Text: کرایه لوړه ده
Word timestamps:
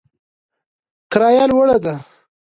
کرایه 1.11 1.45
لوړه 1.51 1.77
ده 1.83 1.95